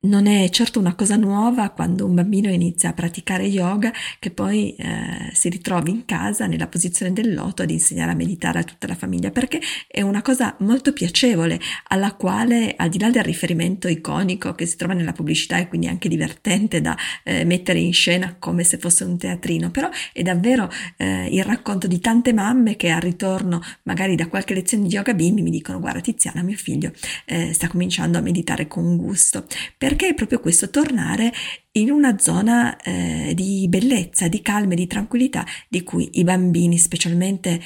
Non 0.00 0.28
è 0.28 0.48
certo 0.50 0.78
una 0.78 0.94
cosa 0.94 1.16
nuova 1.16 1.70
quando 1.70 2.06
un 2.06 2.14
bambino 2.14 2.48
inizia 2.52 2.90
a 2.90 2.92
praticare 2.92 3.42
yoga 3.46 3.92
che 4.20 4.30
poi 4.30 4.72
eh, 4.76 5.32
si 5.32 5.48
ritrovi 5.48 5.90
in 5.90 6.04
casa 6.04 6.46
nella 6.46 6.68
posizione 6.68 7.12
del 7.12 7.34
loto 7.34 7.62
ad 7.62 7.70
insegnare 7.72 8.12
a 8.12 8.14
meditare 8.14 8.60
a 8.60 8.62
tutta 8.62 8.86
la 8.86 8.94
famiglia 8.94 9.32
perché 9.32 9.60
è 9.88 10.00
una 10.02 10.22
cosa 10.22 10.54
molto 10.60 10.92
piacevole 10.92 11.58
alla 11.88 12.14
quale 12.14 12.76
al 12.76 12.90
di 12.90 13.00
là 13.00 13.10
del 13.10 13.24
riferimento 13.24 13.88
iconico 13.88 14.54
che 14.54 14.66
si 14.66 14.76
trova 14.76 14.94
nella 14.94 15.10
pubblicità 15.10 15.58
e 15.58 15.66
quindi 15.66 15.88
anche 15.88 16.08
divertente 16.08 16.80
da 16.80 16.96
eh, 17.24 17.44
mettere 17.44 17.80
in 17.80 17.92
scena 17.92 18.36
come 18.38 18.62
se 18.62 18.78
fosse 18.78 19.02
un 19.02 19.18
teatrino 19.18 19.72
però 19.72 19.88
è 20.12 20.22
davvero 20.22 20.70
eh, 20.96 21.26
il 21.26 21.42
racconto 21.42 21.88
di 21.88 21.98
tante 21.98 22.32
mamme 22.32 22.76
che 22.76 22.90
al 22.90 23.00
ritorno 23.00 23.60
magari 23.82 24.14
da 24.14 24.28
qualche 24.28 24.54
lezione 24.54 24.86
di 24.86 24.94
yoga 24.94 25.12
bimbi 25.12 25.42
mi 25.42 25.50
dicono 25.50 25.80
guarda 25.80 25.98
Tiziana 25.98 26.42
mio 26.42 26.56
figlio 26.56 26.92
eh, 27.24 27.52
sta 27.52 27.66
cominciando 27.66 28.18
a 28.18 28.20
meditare 28.20 28.68
con 28.68 28.96
gusto 28.96 29.44
perché 29.88 30.08
è 30.08 30.14
proprio 30.14 30.40
questo 30.40 30.68
tornare 30.68 31.32
in 31.72 31.90
una 31.90 32.18
zona 32.18 32.76
eh, 32.76 33.32
di 33.34 33.64
bellezza, 33.70 34.28
di 34.28 34.42
calma 34.42 34.74
e 34.74 34.76
di 34.76 34.86
tranquillità 34.86 35.46
di 35.66 35.82
cui 35.82 36.10
i 36.18 36.24
bambini, 36.24 36.76
specialmente 36.76 37.58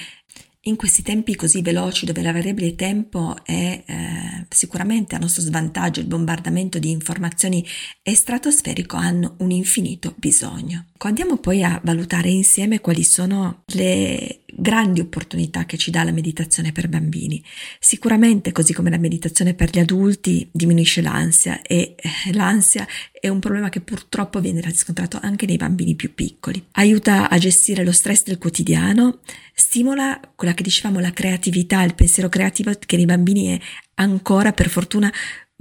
in 0.66 0.76
questi 0.76 1.02
tempi 1.02 1.34
così 1.34 1.62
veloci 1.62 2.06
dove 2.06 2.22
la 2.22 2.30
variabile 2.30 2.76
tempo 2.76 3.34
è 3.42 3.82
eh, 3.84 4.46
sicuramente 4.50 5.16
a 5.16 5.18
nostro 5.18 5.42
svantaggio 5.42 5.98
il 5.98 6.06
bombardamento 6.06 6.78
di 6.78 6.90
informazioni 6.90 7.66
è 8.00 8.14
stratosferico, 8.14 8.96
hanno 8.96 9.34
un 9.38 9.50
infinito 9.50 10.14
bisogno. 10.16 10.86
Andiamo 10.98 11.38
poi 11.38 11.64
a 11.64 11.80
valutare 11.82 12.28
insieme 12.28 12.78
quali 12.78 13.02
sono 13.02 13.64
le 13.74 14.41
grandi 14.54 15.00
opportunità 15.00 15.64
che 15.64 15.76
ci 15.76 15.90
dà 15.90 16.04
la 16.04 16.12
meditazione 16.12 16.72
per 16.72 16.88
bambini. 16.88 17.42
Sicuramente, 17.78 18.52
così 18.52 18.72
come 18.72 18.90
la 18.90 18.98
meditazione 18.98 19.54
per 19.54 19.70
gli 19.70 19.78
adulti, 19.78 20.48
diminuisce 20.52 21.00
l'ansia 21.02 21.62
e 21.62 21.94
eh, 21.96 22.32
l'ansia 22.32 22.86
è 23.12 23.28
un 23.28 23.38
problema 23.40 23.68
che 23.68 23.80
purtroppo 23.80 24.40
viene 24.40 24.60
riscontrato 24.60 25.18
anche 25.20 25.46
nei 25.46 25.56
bambini 25.56 25.94
più 25.94 26.14
piccoli. 26.14 26.64
Aiuta 26.72 27.28
a 27.28 27.38
gestire 27.38 27.84
lo 27.84 27.92
stress 27.92 28.24
del 28.24 28.38
quotidiano, 28.38 29.20
stimola 29.54 30.20
quella 30.34 30.54
che 30.54 30.62
dicevamo 30.62 31.00
la 31.00 31.12
creatività, 31.12 31.82
il 31.82 31.94
pensiero 31.94 32.28
creativo 32.28 32.72
che 32.84 32.96
nei 32.96 33.06
bambini 33.06 33.46
è 33.48 33.60
ancora 33.94 34.52
per 34.52 34.68
fortuna 34.68 35.12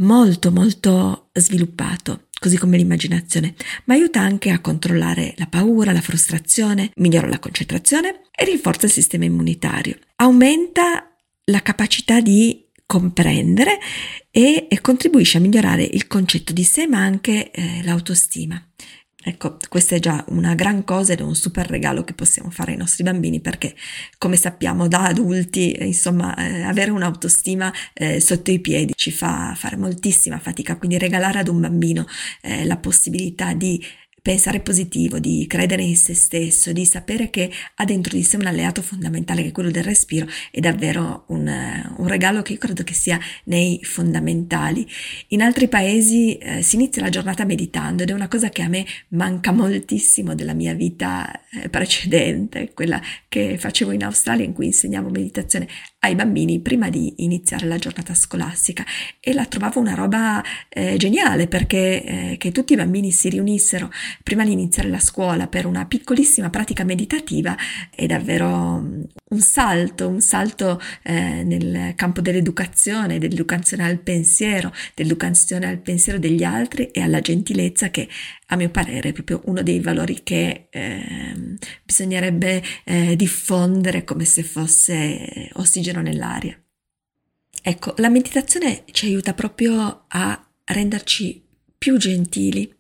molto 0.02 0.52
molto 0.52 1.30
sviluppato 1.34 2.30
così 2.42 2.58
come 2.58 2.76
l'immaginazione, 2.76 3.54
ma 3.84 3.94
aiuta 3.94 4.20
anche 4.20 4.50
a 4.50 4.62
controllare 4.62 5.36
la 5.38 5.46
paura, 5.46 5.92
la 5.92 6.02
frustrazione, 6.02 6.90
migliora 6.96 7.28
la 7.28 7.38
concentrazione 7.38 8.22
e 8.36 8.46
rinforza 8.46 8.88
il 8.88 8.92
sistema 8.92 9.26
immunitario. 9.26 9.96
Aumenta 10.16 11.08
la 11.44 11.62
capacità 11.62 12.20
di 12.20 12.66
comprendere 12.88 13.78
e, 14.32 14.66
e 14.68 14.82
contribuisce 14.82 15.38
a 15.38 15.42
migliorare 15.42 15.84
il 15.84 16.08
concetto 16.08 16.52
di 16.52 16.64
sé, 16.64 16.88
ma 16.88 16.98
anche 16.98 17.52
eh, 17.52 17.84
l'autostima. 17.84 18.60
Ecco, 19.24 19.58
questa 19.70 19.96
è 19.96 20.00
già 20.00 20.24
una 20.30 20.56
gran 20.56 20.84
cosa 20.84 21.14
ed 21.14 21.20
è 21.20 21.24
un 21.24 21.36
super 21.36 21.68
regalo 21.68 22.04
che 22.04 22.14
possiamo 22.14 22.50
fare 22.50 22.72
ai 22.72 22.78
nostri 22.78 23.04
bambini 23.04 23.40
perché, 23.40 23.76
come 24.18 24.36
sappiamo, 24.36 24.88
da 24.88 25.04
adulti, 25.04 25.78
insomma, 25.80 26.36
eh, 26.36 26.64
avere 26.64 26.90
un'autostima 26.90 27.72
eh, 27.94 28.20
sotto 28.20 28.50
i 28.50 28.60
piedi 28.60 28.94
ci 28.96 29.12
fa 29.12 29.54
fare 29.56 29.78
moltissima 29.78 30.40
fatica. 30.40 30.76
Quindi 30.78 30.98
regalare 30.98 31.40
ad 31.40 31.48
un 31.50 31.60
bambino 31.62 32.08
eh, 32.42 32.66
la 32.66 32.78
possibilità 32.78 33.54
di 33.54 33.84
pensare 34.22 34.60
positivo, 34.60 35.18
di 35.20 35.46
credere 35.48 35.82
in 35.82 35.96
se 35.96 36.14
stesso, 36.14 36.72
di 36.72 36.86
sapere 36.86 37.30
che 37.30 37.52
ha 37.76 37.86
dentro 37.86 38.16
di 38.16 38.24
sé 38.24 38.38
un 38.38 38.46
alleato 38.46 38.82
fondamentale 38.82 39.42
che 39.42 39.50
è 39.50 39.52
quello 39.52 39.72
del 39.72 39.84
respiro, 39.84 40.28
è 40.52 40.60
davvero 40.60 41.24
un, 41.28 41.48
un 41.98 42.08
regalo 42.08 42.42
che 42.42 42.54
io 42.54 42.60
credo 42.60 42.84
che 42.84 42.94
sia 42.94 43.20
nei 43.46 43.80
fondamentali. 43.84 44.88
In 45.30 45.42
altri 45.42 45.68
paesi 45.68 46.38
eh, 46.38 46.62
si 46.62 46.76
inizia 46.76 47.02
la 47.02 47.10
giornata 47.10 47.46
meditando 47.46 48.04
ed 48.04 48.10
è 48.10 48.14
una 48.14 48.28
cosa 48.28 48.50
che 48.50 48.62
a 48.62 48.68
me 48.68 48.86
manca 49.10 49.52
moltissimo 49.52 50.36
della 50.36 50.54
mia 50.54 50.74
vita 50.74 51.32
eh, 51.50 51.70
precedente, 51.70 52.74
quella 52.74 53.02
che 53.28 53.58
facevo 53.58 53.92
in 53.92 54.04
Australia 54.04 54.46
in 54.46 54.54
cui 54.54 54.68
insegnavo 54.68 55.10
meditazione 55.10 55.68
ai 56.04 56.16
bambini 56.16 56.60
prima 56.60 56.90
di 56.90 57.14
iniziare 57.18 57.68
la 57.68 57.78
giornata 57.78 58.14
scolastica. 58.14 58.84
E 59.20 59.34
la 59.34 59.46
trovavo 59.46 59.80
una 59.80 59.94
roba 59.94 60.44
eh, 60.70 60.98
geniale 60.98 61.48
perché 61.48 62.04
eh, 62.04 62.38
che 62.38 62.52
tutti 62.52 62.74
i 62.74 62.76
bambini 62.76 63.12
si 63.12 63.30
riunissero 63.30 63.90
prima 64.24 64.44
di 64.44 64.52
iniziare 64.52 64.90
la 64.90 65.00
scuola 65.00 65.48
per 65.48 65.66
una 65.66 65.86
piccolissima 65.86 66.50
pratica 66.50 66.84
meditativa 66.84 67.56
è 67.94 68.06
davvero 68.06 68.80
mm, 68.80 69.02
un 69.32 69.40
salto, 69.40 70.08
un 70.08 70.22
salto 70.22 70.80
eh, 71.04 71.44
nel 71.44 71.94
campo 71.96 72.22
dell'educazione, 72.22 73.18
dell'educazione 73.18 73.84
al 73.84 74.00
pensiero, 74.00 74.74
dell'educazione 74.94 75.68
al 75.68 75.80
pensiero 75.80 76.20
degli 76.20 76.44
altri 76.44 76.88
e 76.88 77.02
alla 77.02 77.22
gentilezza 77.22 77.90
che 77.90 78.08
a 78.48 78.56
mio 78.56 78.70
parere 78.70 79.10
è 79.10 79.14
proprio 79.14 79.42
uno 79.46 79.62
dei 79.62 79.80
valori 79.80 80.22
che 80.24 80.68
eh, 80.70 81.58
bisognerebbe 81.84 82.62
eh, 82.84 83.16
diffondere 83.16 84.04
come 84.04 84.26
se 84.26 84.44
fosse 84.44 85.50
ossigeno 85.54 86.02
nell'aria. 86.02 86.58
Ecco, 87.64 87.94
la 87.98 88.10
meditazione 88.10 88.84
ci 88.92 89.06
aiuta 89.06 89.34
proprio 89.34 90.06
a 90.08 90.50
renderci 90.66 91.48
più 91.78 91.98
gentili, 91.98 92.72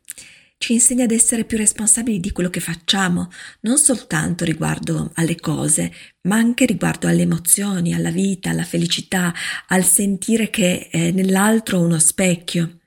ci 0.61 0.73
insegna 0.73 1.05
ad 1.05 1.11
essere 1.11 1.43
più 1.43 1.57
responsabili 1.57 2.19
di 2.19 2.31
quello 2.31 2.51
che 2.51 2.59
facciamo, 2.59 3.31
non 3.61 3.79
soltanto 3.79 4.45
riguardo 4.45 5.09
alle 5.15 5.35
cose, 5.39 5.91
ma 6.27 6.35
anche 6.35 6.67
riguardo 6.67 7.07
alle 7.07 7.23
emozioni, 7.23 7.95
alla 7.95 8.11
vita, 8.11 8.51
alla 8.51 8.63
felicità, 8.63 9.33
al 9.69 9.83
sentire 9.83 10.51
che 10.51 10.87
eh, 10.91 11.11
nell'altro 11.11 11.81
uno 11.81 11.97
specchio. 11.97 12.81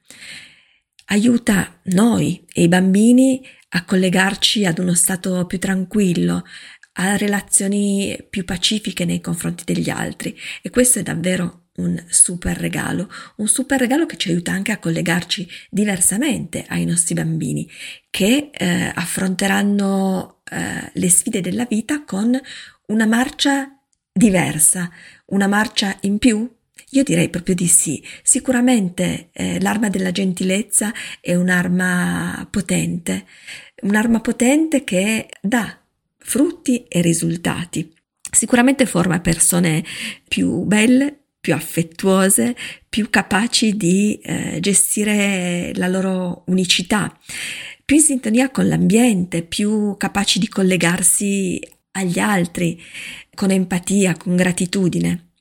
Aiuta 1.06 1.80
noi 1.86 2.44
e 2.52 2.62
i 2.62 2.68
bambini 2.68 3.44
a 3.70 3.84
collegarci 3.84 4.64
ad 4.64 4.78
uno 4.78 4.94
stato 4.94 5.44
più 5.46 5.58
tranquillo, 5.58 6.44
a 6.92 7.16
relazioni 7.16 8.16
più 8.30 8.44
pacifiche 8.44 9.04
nei 9.04 9.20
confronti 9.20 9.64
degli 9.64 9.90
altri. 9.90 10.38
E 10.62 10.70
questo 10.70 11.00
è 11.00 11.02
davvero 11.02 11.63
un 11.76 12.02
super 12.08 12.56
regalo, 12.56 13.10
un 13.36 13.48
super 13.48 13.80
regalo 13.80 14.06
che 14.06 14.16
ci 14.16 14.30
aiuta 14.30 14.52
anche 14.52 14.72
a 14.72 14.78
collegarci 14.78 15.48
diversamente 15.70 16.64
ai 16.68 16.84
nostri 16.84 17.14
bambini 17.14 17.68
che 18.10 18.50
eh, 18.52 18.92
affronteranno 18.94 20.42
eh, 20.50 20.90
le 20.92 21.10
sfide 21.10 21.40
della 21.40 21.64
vita 21.64 22.04
con 22.04 22.38
una 22.86 23.06
marcia 23.06 23.76
diversa, 24.12 24.90
una 25.26 25.48
marcia 25.48 25.96
in 26.02 26.18
più 26.18 26.48
io 26.94 27.02
direi 27.02 27.28
proprio 27.28 27.54
di 27.54 27.66
sì. 27.66 28.02
Sicuramente 28.22 29.30
eh, 29.32 29.60
l'arma 29.60 29.88
della 29.88 30.12
gentilezza 30.12 30.92
è 31.20 31.34
un'arma 31.34 32.46
potente, 32.50 33.26
un'arma 33.82 34.20
potente 34.20 34.84
che 34.84 35.28
dà 35.40 35.76
frutti 36.18 36.84
e 36.84 37.00
risultati. 37.00 37.92
Sicuramente 38.30 38.86
forma 38.86 39.20
persone 39.20 39.84
più 40.26 40.62
belle, 40.62 41.23
più 41.44 41.52
affettuose, 41.52 42.56
più 42.88 43.10
capaci 43.10 43.76
di 43.76 44.18
eh, 44.22 44.60
gestire 44.60 45.72
la 45.74 45.88
loro 45.88 46.44
unicità, 46.46 47.14
più 47.84 47.96
in 47.96 48.02
sintonia 48.02 48.48
con 48.48 48.66
l'ambiente, 48.66 49.42
più 49.42 49.94
capaci 49.98 50.38
di 50.38 50.48
collegarsi 50.48 51.60
agli 51.90 52.18
altri 52.18 52.80
con 53.34 53.50
empatia, 53.50 54.16
con 54.16 54.36
gratitudine 54.36 55.32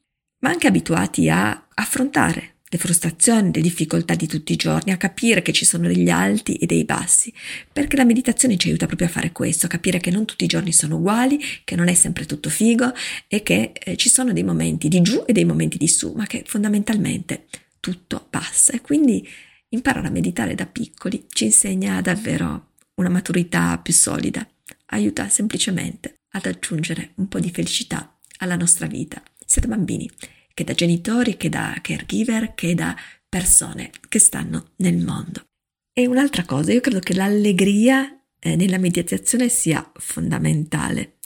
ma 0.44 0.50
anche 0.50 0.68
abituati 0.68 1.30
a 1.30 1.68
affrontare 1.74 2.53
le 2.74 2.80
frustrazioni, 2.80 3.52
le 3.54 3.62
difficoltà 3.62 4.16
di 4.16 4.28
tutti 4.28 4.52
i 4.52 4.56
giorni, 4.56 4.92
a 4.92 4.98
capire 4.98 5.44
che 5.44 5.54
ci 5.54 5.64
sono 5.64 5.88
degli 5.88 6.10
alti 6.10 6.56
e 6.56 6.66
dei 6.66 6.86
bassi, 6.86 7.32
perché 7.72 7.96
la 7.96 8.04
meditazione 8.04 8.58
ci 8.58 8.68
aiuta 8.68 8.88
proprio 8.88 9.08
a 9.08 9.12
fare 9.12 9.32
questo, 9.32 9.68
a 9.68 9.70
capire 9.70 10.00
che 10.00 10.10
non 10.10 10.26
tutti 10.26 10.44
i 10.44 10.48
giorni 10.48 10.74
sono 10.74 10.96
uguali, 10.96 11.40
che 11.64 11.76
non 11.76 11.88
è 11.88 11.94
sempre 11.94 12.26
tutto 12.26 12.50
figo 12.50 12.92
e 13.28 13.44
che 13.44 13.74
eh, 13.74 13.96
ci 13.96 14.10
sono 14.10 14.34
dei 14.34 14.44
momenti 14.44 14.88
di 14.88 15.02
giù 15.02 15.24
e 15.26 15.34
dei 15.34 15.46
momenti 15.46 15.78
di 15.78 15.88
su, 15.88 16.14
ma 16.16 16.26
che 16.26 16.44
fondamentalmente 16.48 17.46
tutto 17.80 18.26
passa. 18.28 18.74
E 18.74 18.82
quindi 18.82 19.28
imparare 19.70 20.08
a 20.08 20.12
meditare 20.12 20.56
da 20.56 20.66
piccoli 20.66 21.26
ci 21.30 21.46
insegna 21.46 22.02
davvero 22.02 22.72
una 22.96 23.10
maturità 23.10 23.78
più 23.78 23.94
solida, 23.94 24.48
aiuta 24.88 25.30
semplicemente 25.30 26.22
ad 26.32 26.48
aggiungere 26.48 27.12
un 27.16 27.28
po' 27.28 27.40
di 27.40 27.52
felicità 27.52 28.18
alla 28.40 28.56
nostra 28.56 28.88
vita, 28.88 29.22
da 29.56 29.68
bambini 29.68 30.10
che 30.54 30.64
da 30.64 30.74
genitori, 30.74 31.38
che 31.38 31.50
da 31.50 31.78
caregiver, 31.82 32.54
che 32.54 32.76
da 32.76 32.96
persone 33.28 33.92
che 34.08 34.20
stanno 34.20 34.72
nel 34.78 34.98
mondo. 34.98 35.46
E 35.92 36.08
un'altra 36.08 36.44
cosa, 36.46 36.72
io 36.72 36.82
credo 36.82 37.00
che 37.00 37.14
l'allegria 37.14 38.20
eh, 38.40 38.56
nella 38.56 38.78
meditazione 38.78 39.50
sia 39.50 39.90
fondamentale. 39.96 41.18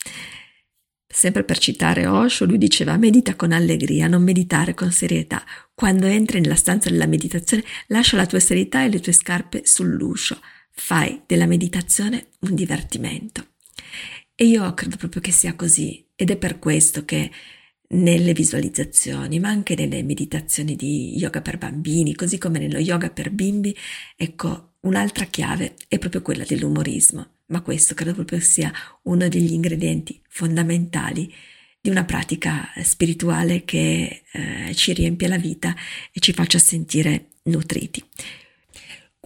Sempre 1.07 1.43
per 1.43 1.57
citare 1.57 2.05
Osho, 2.05 2.45
lui 2.45 2.57
diceva 2.57 2.97
medita 2.97 3.35
con 3.35 3.51
allegria, 3.51 4.07
non 4.07 4.23
meditare 4.23 4.73
con 4.73 4.91
serietà. 4.91 5.43
Quando 5.73 6.05
entri 6.05 6.39
nella 6.39 6.55
stanza 6.55 6.89
della 6.89 7.07
meditazione, 7.07 7.63
lascia 7.87 8.17
la 8.17 8.25
tua 8.25 8.39
serietà 8.39 8.83
e 8.83 8.89
le 8.89 8.99
tue 8.99 9.13
scarpe 9.13 9.61
sull'uscio. 9.65 10.39
Fai 10.69 11.23
della 11.25 11.47
meditazione 11.47 12.27
un 12.41 12.53
divertimento. 12.55 13.47
E 14.35 14.45
io 14.45 14.73
credo 14.73 14.97
proprio 14.97 15.21
che 15.21 15.31
sia 15.31 15.55
così 15.55 16.05
ed 16.13 16.29
è 16.29 16.37
per 16.37 16.59
questo 16.59 17.05
che 17.05 17.31
nelle 17.89 18.33
visualizzazioni, 18.33 19.39
ma 19.39 19.49
anche 19.49 19.75
nelle 19.75 20.03
meditazioni 20.03 20.75
di 20.75 21.17
yoga 21.17 21.41
per 21.41 21.57
bambini, 21.57 22.15
così 22.15 22.37
come 22.37 22.59
nello 22.59 22.79
yoga 22.79 23.09
per 23.09 23.31
bimbi, 23.31 23.75
ecco, 24.15 24.73
un'altra 24.81 25.25
chiave 25.25 25.75
è 25.87 25.97
proprio 25.97 26.21
quella 26.21 26.43
dell'umorismo, 26.43 27.25
ma 27.47 27.61
questo 27.61 27.93
credo 27.93 28.13
proprio 28.13 28.39
sia 28.39 28.71
uno 29.03 29.27
degli 29.27 29.53
ingredienti 29.53 30.21
fondamentali 30.27 31.33
di 31.79 31.89
una 31.89 32.03
pratica 32.03 32.69
spirituale 32.83 33.63
che 33.63 34.23
eh, 34.31 34.75
ci 34.75 34.93
riempie 34.93 35.27
la 35.27 35.37
vita 35.37 35.75
e 36.11 36.19
ci 36.19 36.33
faccia 36.33 36.59
sentire 36.59 37.29
nutriti. 37.43 38.03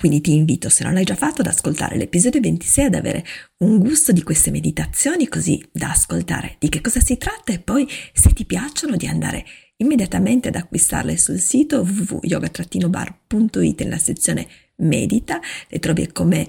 Quindi 0.01 0.21
ti 0.21 0.33
invito, 0.33 0.67
se 0.67 0.83
non 0.83 0.93
l'hai 0.93 1.03
già 1.03 1.13
fatto, 1.13 1.41
ad 1.41 1.47
ascoltare 1.47 1.95
l'episodio 1.95 2.39
26 2.39 2.85
ad 2.85 2.95
avere 2.95 3.23
un 3.57 3.77
gusto 3.77 4.11
di 4.11 4.23
queste 4.23 4.49
meditazioni, 4.49 5.27
così 5.27 5.63
da 5.71 5.91
ascoltare 5.91 6.55
di 6.57 6.69
che 6.69 6.81
cosa 6.81 6.99
si 6.99 7.17
tratta 7.17 7.53
e 7.53 7.59
poi, 7.59 7.87
se 8.11 8.33
ti 8.33 8.45
piacciono, 8.45 8.95
di 8.95 9.05
andare 9.05 9.45
immediatamente 9.77 10.47
ad 10.47 10.55
acquistarle 10.55 11.15
sul 11.17 11.37
sito 11.37 11.81
www.yoga-bar.it 11.81 13.81
nella 13.83 13.99
sezione 13.99 14.47
Medita. 14.77 15.39
Le 15.67 15.77
trovi 15.77 16.11
come 16.11 16.47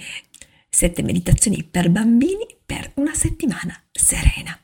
sette 0.70 1.02
meditazioni 1.02 1.62
per 1.62 1.90
bambini 1.90 2.46
per 2.64 2.92
una 2.94 3.12
settimana 3.12 3.78
serena. 3.92 4.58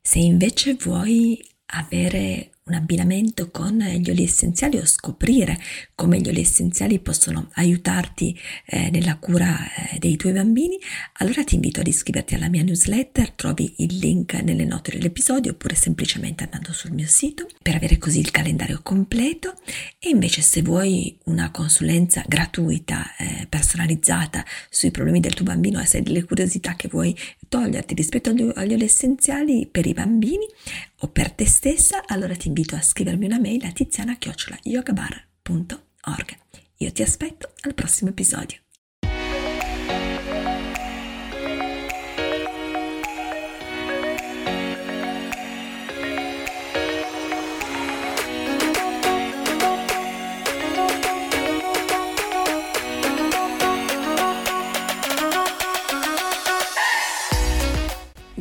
Se 0.00 0.20
invece 0.20 0.74
vuoi 0.74 1.44
avere 1.66 2.53
un 2.66 2.74
abbinamento 2.74 3.50
con 3.50 3.76
gli 3.76 4.08
oli 4.08 4.22
essenziali 4.22 4.78
o 4.78 4.86
scoprire 4.86 5.58
come 5.94 6.18
gli 6.18 6.28
oli 6.28 6.40
essenziali 6.40 6.98
possono 6.98 7.50
aiutarti 7.56 8.34
eh, 8.64 8.88
nella 8.88 9.18
cura 9.18 9.54
eh, 9.90 9.98
dei 9.98 10.16
tuoi 10.16 10.32
bambini, 10.32 10.78
allora 11.18 11.44
ti 11.44 11.56
invito 11.56 11.80
ad 11.80 11.86
iscriverti 11.86 12.34
alla 12.34 12.48
mia 12.48 12.62
newsletter, 12.62 13.32
trovi 13.32 13.74
il 13.78 13.98
link 13.98 14.32
nelle 14.42 14.64
note 14.64 14.92
dell'episodio 14.92 15.52
oppure 15.52 15.74
semplicemente 15.74 16.44
andando 16.44 16.72
sul 16.72 16.92
mio 16.92 17.06
sito. 17.06 17.46
Per 17.60 17.74
avere 17.74 17.98
così 17.98 18.20
il 18.20 18.30
calendario 18.30 18.80
completo 18.82 19.53
e 19.98 20.08
invece 20.08 20.40
se 20.42 20.62
vuoi 20.62 21.18
una 21.24 21.50
consulenza 21.50 22.24
gratuita, 22.26 23.14
eh, 23.16 23.46
personalizzata 23.48 24.44
sui 24.70 24.90
problemi 24.90 25.20
del 25.20 25.34
tuo 25.34 25.44
bambino 25.44 25.80
e 25.80 25.86
se 25.86 25.98
hai 25.98 26.02
delle 26.02 26.24
curiosità 26.24 26.74
che 26.76 26.88
vuoi 26.88 27.14
toglierti 27.48 27.94
rispetto 27.94 28.30
agli, 28.30 28.50
agli 28.54 28.72
oli 28.74 28.84
essenziali 28.84 29.68
per 29.70 29.86
i 29.86 29.92
bambini 29.92 30.46
o 31.00 31.08
per 31.08 31.32
te 31.32 31.46
stessa, 31.46 32.04
allora 32.06 32.34
ti 32.34 32.48
invito 32.48 32.74
a 32.76 32.82
scrivermi 32.82 33.26
una 33.26 33.40
mail 33.40 33.64
a 33.64 33.72
tiziana-yogabar.org. 33.72 36.38
Io 36.78 36.92
ti 36.92 37.02
aspetto 37.02 37.52
al 37.62 37.74
prossimo 37.74 38.10
episodio. 38.10 38.58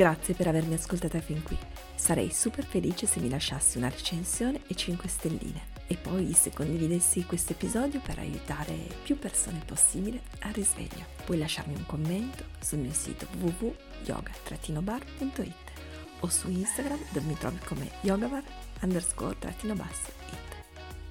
Grazie 0.04 0.34
per 0.34 0.50
avermi 0.50 0.74
ascoltata 0.74 1.22
fin 1.22 1.42
qui. 1.44 1.58
Sarei 1.96 2.30
super 2.30 2.66
felice 2.66 3.06
se 3.06 3.22
mi 3.22 3.30
lasciassi 3.30 3.78
una 3.78 3.88
recensione 3.88 4.60
e 4.68 4.76
5 4.76 5.08
stelline 5.08 5.62
e 5.88 5.96
poi 5.96 6.34
se 6.34 6.52
condividessi 6.52 7.24
questo 7.24 7.54
episodio 7.54 8.02
per 8.02 8.20
aiutare 8.20 8.74
più 9.02 9.18
persone 9.18 9.62
possibile 9.66 10.24
al 10.40 10.52
risveglio. 10.52 11.06
Puoi 11.24 11.38
lasciarmi 11.38 11.76
un 11.76 11.86
commento 11.86 12.44
sul 12.60 12.80
mio 12.80 12.92
sito 12.92 13.28
www.yoga-bar.it 13.40 15.72
o 16.20 16.28
su 16.28 16.50
Instagram 16.50 17.00
dove 17.14 17.26
mi 17.26 17.38
trovi 17.38 17.60
come 17.64 17.90
yogabar 18.02 18.44
underscore-it. 18.82 20.12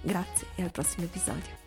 Grazie 0.02 0.48
e 0.54 0.64
al 0.64 0.70
prossimo 0.70 1.06
episodio. 1.06 1.61